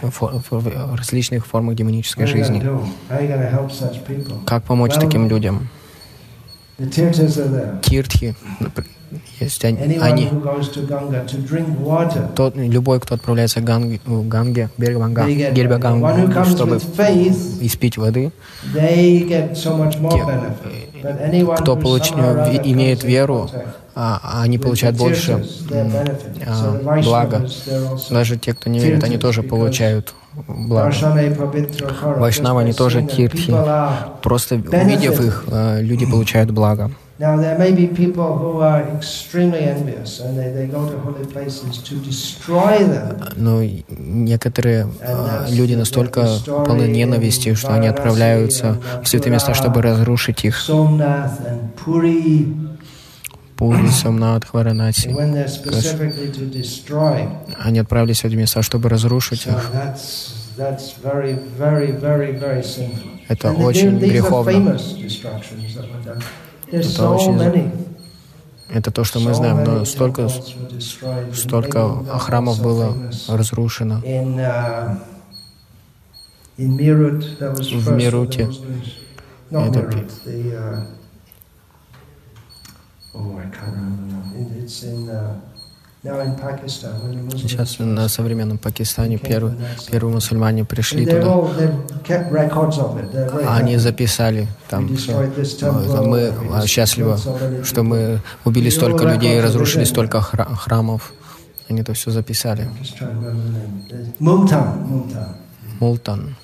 [0.02, 2.62] в различных формах демонической жизни.
[4.46, 5.68] Как помочь таким людям?
[7.82, 8.34] Тиртхи
[9.40, 10.28] есть они, они.
[12.34, 16.76] тот, любой, кто отправляется в Ганге, в Ганге берег Ганга, берега Ганги, чтобы
[17.60, 18.32] испить воды,
[20.10, 20.24] те,
[21.56, 23.50] кто получ, имеет веру,
[23.96, 25.44] а, они получают больше
[26.46, 27.46] а, блага.
[28.10, 30.14] Даже те, кто не верит, они тоже получают
[30.48, 30.92] благо.
[32.16, 33.54] Вайшнавы, они тоже тиртхи.
[34.22, 36.90] Просто увидев их, а, люди получают благо.
[37.16, 41.24] Now, there may be people who are extremely envious and they, they go to holy
[41.24, 43.22] places to destroy them.
[43.36, 44.88] Но некоторые
[45.48, 46.26] люди настолько
[46.66, 50.60] полны ненависти, что они отправляются в святые места, чтобы разрушить их.
[53.56, 55.14] Пури, Сомнат, Хваранаси.
[57.60, 59.70] Они отправились в эти места, чтобы разрушить их.
[63.28, 64.76] Это очень греховно.
[66.70, 67.72] Это очень...
[68.70, 70.28] Это то, что мы знаем, но столько,
[71.32, 72.96] столько храмов было
[73.28, 74.00] разрушено.
[74.00, 74.98] Uh,
[76.56, 78.48] в Мируте.
[79.50, 79.80] Это...
[80.26, 80.86] Uh,
[83.14, 83.40] oh,
[86.04, 89.56] Сейчас на современном Пакистане первые,
[89.90, 91.48] первые мусульмане пришли туда.
[93.48, 96.34] Они записали там, что мы
[96.66, 97.16] счастливы,
[97.64, 101.14] что мы убили столько людей, разрушили столько храмов.
[101.70, 102.68] Они это все записали.
[105.80, 106.36] Мултан.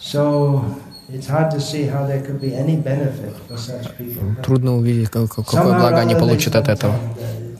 [0.00, 0.62] So,
[4.42, 6.94] Трудно увидеть, какое благо они получат от этого.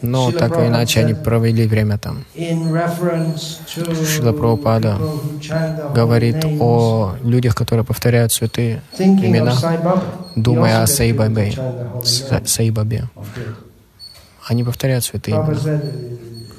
[0.03, 2.25] Но так или иначе они провели время там.
[3.67, 4.99] Шила Прабхупада
[5.95, 9.55] говорит о людях, которые повторяют святые имена,
[10.37, 11.55] думая о Сайбабе.
[12.45, 13.09] Сайбабе.
[14.47, 15.81] Они повторяют святые имена.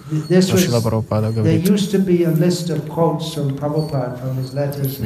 [0.09, 1.67] Шила Прабхупада говорит,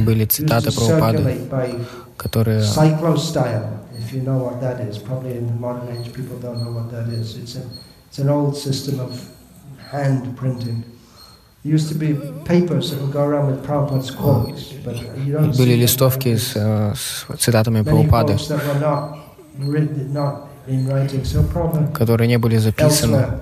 [0.06, 1.46] были цитаты Прабхупады,
[2.18, 2.64] которые
[4.00, 4.98] if you know what that is.
[4.98, 7.38] Probably in modern age people don't know what that is.
[7.38, 7.64] It's, a,
[8.08, 9.12] it's an old system of
[9.92, 10.84] hand printing.
[11.64, 12.14] There used to be
[12.46, 14.96] papers that would go around with Prabhupada's quotes, but
[15.26, 18.38] you don't Были листовки с, с цитатами Прабхупады,
[21.94, 23.42] которые не были записаны.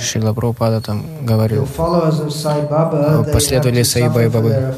[0.00, 1.68] Шила Прабхупада там говорил,
[3.32, 4.74] последователи Саиба и Бабы,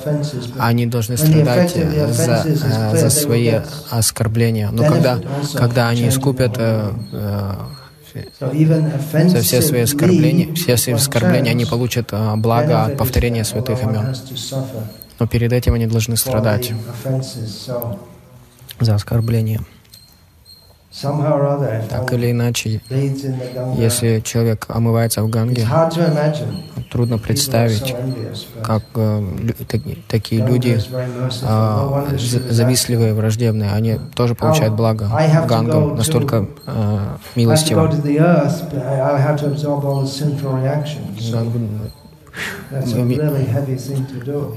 [0.59, 3.61] они должны страдать за, э, за свои
[3.91, 4.69] оскорбления.
[4.71, 5.19] Но когда,
[5.55, 7.53] когда они искупят э, э,
[9.29, 14.15] за все свои оскорбления, все свои оскорбления, они получат благо от повторения святых имен.
[15.19, 16.73] Но перед этим они должны страдать
[18.81, 19.61] за оскорбление.
[21.91, 22.81] Так или иначе,
[23.77, 25.67] если человек омывается в Ганге,
[26.91, 27.95] трудно представить,
[28.63, 29.23] как э,
[30.09, 30.79] такие люди
[31.43, 36.99] э, завистливые, враждебные, они тоже получают благо в Гангу, настолько э,
[37.35, 37.91] милостиво.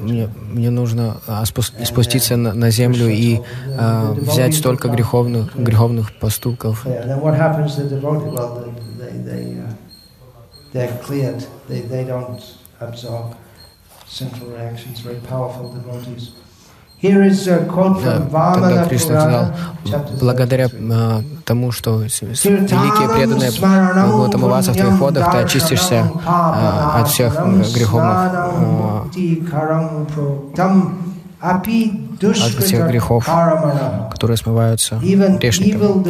[0.02, 3.40] Мне, мне нужно а, спуститься на, на землю и
[3.78, 6.86] а, взять столько греховных, греховных поступков.
[14.10, 16.32] Central reactions, very powerful devotees.
[18.56, 19.46] Тогда Кришна сказал,
[20.20, 23.52] благодаря а, тому, что великие преданные
[24.12, 27.34] будут омываться в твоих водах, ты очистишься а, от всех
[27.74, 29.08] греховных а,
[31.42, 33.26] от всех грехов,
[34.12, 35.00] которые смываются
[35.40, 36.04] грешником.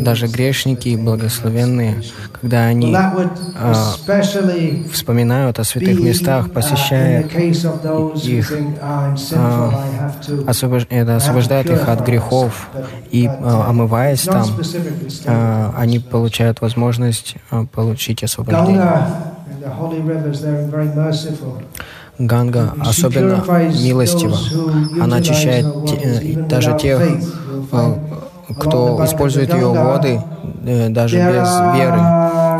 [0.00, 2.02] Даже грешники и благословенные,
[2.40, 3.74] когда они э,
[4.92, 9.70] вспоминают о святых местах, посещая их, э,
[10.46, 10.86] освобож...
[10.90, 12.68] это освобождает их от грехов,
[13.10, 14.46] и э, омываясь там,
[15.24, 18.82] э, они получают возможность э, получить освобождение.
[22.18, 24.38] Ганга особенно милостива.
[25.02, 27.00] Она очищает те, даже тех,
[27.72, 27.94] э,
[28.60, 30.20] кто использует ее воды,
[30.64, 31.98] э, даже без веры,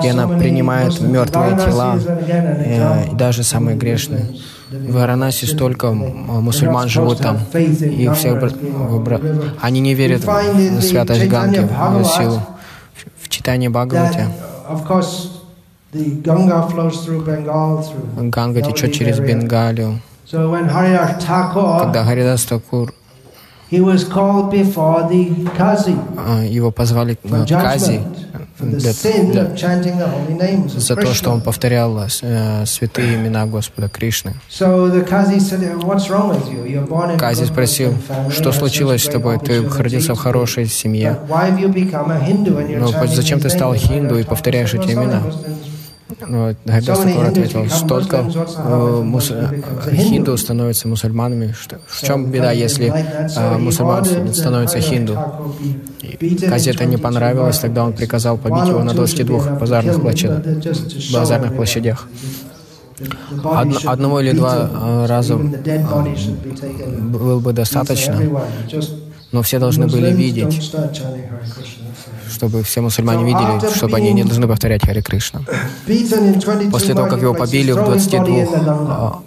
[0.02, 4.26] и она принимает мертвые тела, э, даже самые грешные.
[4.70, 9.20] В Варанаси столько мусульман живут там, и всех выбра...
[9.60, 12.40] они не верят в святость Ганги, в силу.
[13.22, 14.26] В читании Бхагавати
[18.16, 20.00] Ганга течет через Бенгалию.
[20.30, 22.92] Когда Харидас Такур
[26.44, 28.00] его позвали к Кази
[28.58, 28.92] для,
[29.32, 29.48] для,
[30.68, 34.34] за то, что он повторял э, святые имена Господа Кришны.
[37.18, 37.94] Кази спросил,
[38.30, 39.38] что случилось с тобой?
[39.38, 41.18] Ты родился в хорошей семье.
[42.78, 45.22] Но зачем ты стал хинду и повторяешь эти имена?
[46.26, 48.24] Но Гайдас Такур ответил, столько
[48.56, 49.32] э, мус...
[49.92, 51.54] хинду становятся мусульманами.
[51.86, 52.92] В чем беда, если
[53.36, 54.04] э, мусульман
[54.34, 55.18] становится хинду?
[56.02, 60.42] Это не понравилось, тогда он приказал побить его на 22 базарных, площадях.
[61.12, 62.08] базарных площадях.
[63.42, 68.16] Од, одного или два э, раза э, было бы достаточно,
[69.34, 70.72] но все должны были видеть,
[72.30, 75.40] чтобы все мусульмане видели, чтобы они не должны повторять Хари Кришна.
[76.70, 78.28] После того, как его побили в 22,
[78.88, 79.22] а,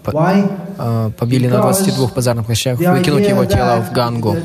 [0.78, 4.38] а, побили на 22 базарных площадях, выкинуть его тело в Гангу.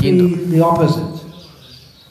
[0.00, 0.30] Хинду,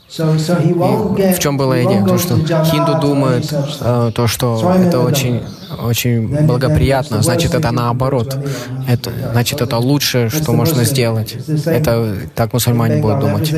[0.10, 2.04] в чем была идея?
[2.04, 2.36] То, что
[2.66, 5.44] хинду думает, э, то, что это очень,
[5.84, 8.36] очень благоприятно, значит, это наоборот.
[8.88, 11.38] Это, значит, это лучшее, что можно сделать.
[11.66, 13.54] Это так мусульмане будут думать.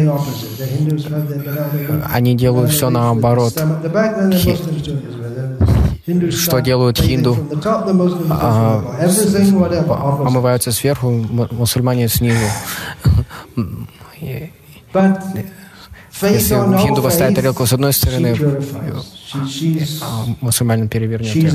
[2.11, 3.53] Они делают все наоборот.
[4.33, 4.57] Хи,
[6.31, 7.37] что делают хинду?
[8.29, 8.83] А,
[10.25, 12.45] омываются сверху, мусульмане снизу.
[16.21, 18.35] Если хинду поставит тарелку с одной стороны,
[20.01, 21.49] а мусульманин перевернет ее.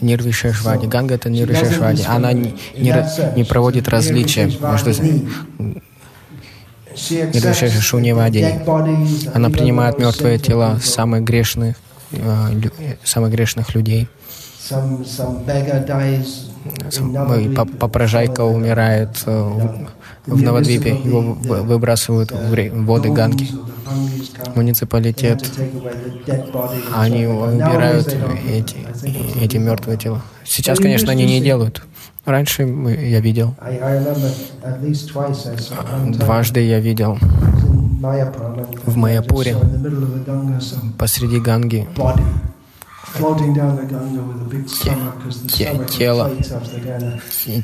[0.00, 0.86] Нирвишешвади.
[0.86, 2.02] Ганга— это Нирвишешвади.
[2.08, 2.94] Она не, не,
[3.36, 4.92] не проводит различия между
[7.34, 8.62] Нирвишеша Шуньявади.
[9.34, 11.76] Она принимает мертвые тела самых грешных,
[12.12, 14.08] э, самых грешных людей.
[17.78, 19.86] Попрожайка умирает э,
[20.26, 23.48] в Новодвипе, его выбрасывают в воды Ганги.
[24.54, 25.48] Муниципалитет,
[26.94, 28.14] они убирают
[28.48, 28.76] эти,
[29.40, 30.22] эти мертвые тела.
[30.44, 31.82] Сейчас, конечно, они не делают.
[32.24, 33.54] Раньше я видел.
[36.08, 37.18] Дважды я видел.
[38.84, 39.56] В Майяпуре
[40.98, 41.88] посреди Ганги
[45.88, 46.30] тело,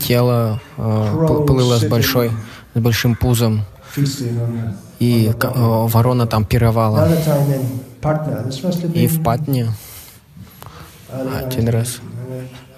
[0.00, 2.30] тело э, плыло с большой,
[2.74, 3.64] с большим пузом,
[4.98, 7.08] и э, ворона там пировала.
[8.94, 9.68] И в Патне.
[11.10, 12.00] один раз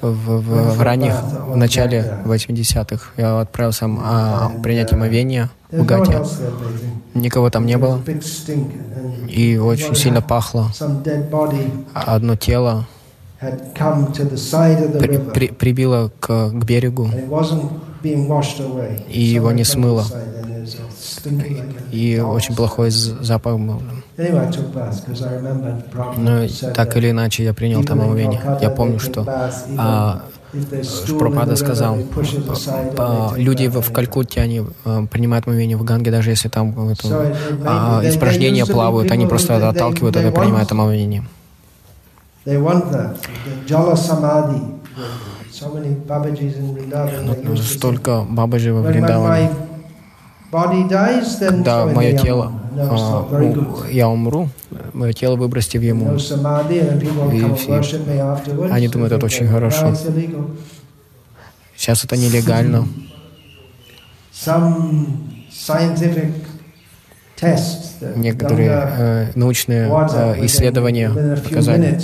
[0.01, 1.15] в, в, в ранних,
[1.49, 6.23] в начале 80-х я отправился а, принять омовение в Гате.
[7.15, 8.01] Никого там не было.
[9.29, 10.71] И очень сильно пахло.
[11.95, 12.87] Одно тело
[13.39, 17.11] при, при, прибило к, к берегу,
[19.09, 20.05] и его не смыло.
[21.93, 23.83] И очень плохой запах был.
[26.17, 28.41] Но так или иначе я принял там омовение.
[28.61, 29.25] Я помню, что
[29.79, 30.23] а,
[31.19, 31.99] Пропада сказал,
[33.37, 37.35] люди в Калькутте, они а, принимают омовение в Ганге, даже если там это,
[37.65, 41.25] а, испражнения плавают, они просто отталкивают это и принимают омовение.
[47.63, 49.51] Столько бабаджи во Вриндаване.
[51.39, 54.49] Когда мое тело, а, я умру,
[54.93, 56.17] мое тело выбросьте в ему.
[56.17, 59.95] И, и они думают, это очень хорошо.
[61.77, 62.87] Сейчас это нелегально.
[68.15, 71.11] некоторые э, научные э, исследования
[71.43, 71.99] показали.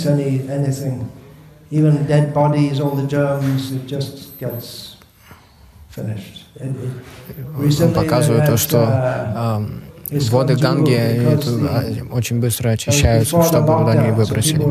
[7.93, 9.67] Показывают то, что
[10.11, 14.63] э, воды Ганги это, очень быстро очищаются, чтобы туда не выбросили.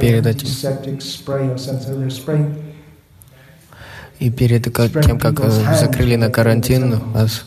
[0.00, 0.46] Перед этим.
[4.22, 4.64] и перед
[5.04, 5.50] тем, как э,
[5.80, 7.44] закрыли на карантин, нас,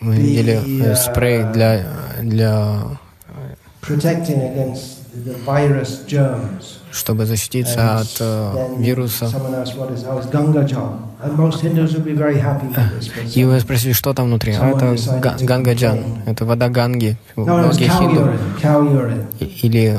[0.00, 1.86] мы видели э, спрей uh, для,
[2.22, 2.78] для
[6.94, 9.28] чтобы защититься от э, вируса.
[13.34, 14.52] И вы спросили, что там внутри?
[14.52, 17.16] А это гангаджан, это вода ганги.
[17.34, 18.30] Многие хинду
[19.40, 19.98] или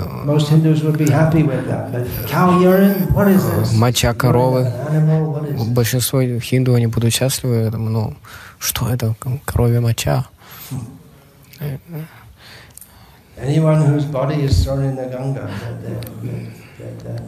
[3.74, 4.72] моча коровы.
[5.68, 8.13] Большинство хинду они будут счастливы но
[8.59, 9.16] что это?
[9.45, 10.26] Коровья моча.
[13.38, 15.82] Anyone whose body is thrown in the Ganga, that,
[16.78, 17.22] that, that,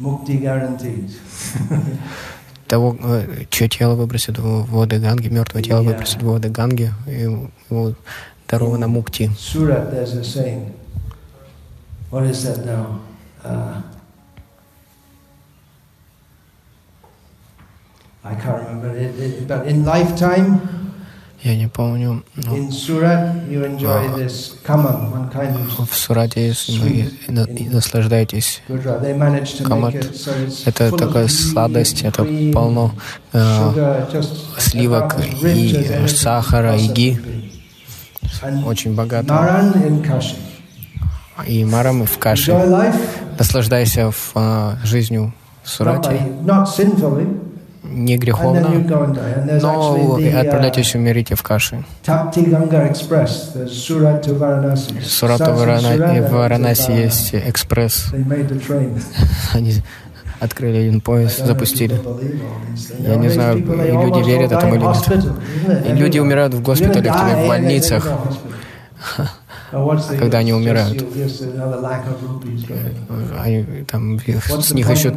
[0.00, 1.10] mukti guaranteed.
[2.68, 7.50] Того, э, чье тело выбросит в воды Ганги, мертвое тело выбросит в воды Ганги, ему
[8.48, 9.30] даровано мукти.
[9.36, 10.72] Surat, there's a saying.
[12.10, 13.00] What is that now?
[13.44, 13.82] Uh,
[18.22, 20.77] I can't remember it, it, but in lifetime,
[21.43, 22.23] я не помню.
[22.35, 22.55] Но
[25.85, 27.11] в Сурате, вы
[27.71, 28.61] наслаждаетесь
[29.63, 29.95] камат,
[30.65, 32.93] это такая сладость, это полно
[33.33, 34.05] э,
[34.57, 37.19] сливок и сахара, и ги,
[38.65, 39.73] очень богато.
[41.47, 42.53] И марам в каше.
[43.37, 45.33] Наслаждайся в, э, жизнью
[45.63, 46.19] в Сурате
[47.89, 48.69] не греховно,
[49.61, 51.83] но вы отправляйтесь умерите в каше.
[55.03, 58.07] Сурата в Варанаси есть экспресс.
[59.53, 59.73] Они
[60.39, 61.99] открыли один поезд, запустили.
[62.99, 65.87] Я не знаю, люди верят этому или нет.
[65.87, 68.07] И люди умирают в госпиталях, в больницах.
[69.71, 71.03] когда они умирают.
[73.39, 75.13] Они, там, с них еще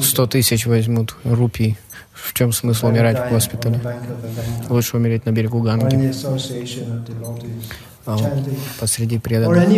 [0.00, 1.76] 100 тысяч возьмут рупий.
[2.12, 3.80] В чем смысл умирать в госпитале?
[4.68, 6.12] Лучше умереть на берегу Ганги.
[8.06, 8.16] А
[8.78, 9.68] посреди преданных.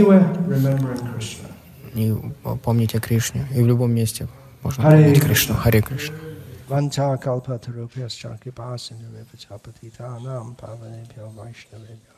[1.95, 2.15] И
[2.63, 3.47] помните Кришне.
[3.55, 4.27] И в любом месте
[4.63, 5.55] можно помнить Кришну.
[5.55, 6.17] Харе Кришна.
[6.69, 12.12] Vancha kalpa tarupyascha kripa sindhu vipachapathi ta nam pavane pyo vaishnavebhyo